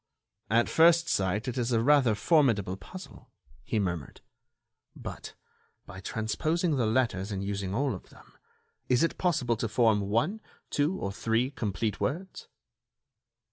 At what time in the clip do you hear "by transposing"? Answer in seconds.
5.85-6.75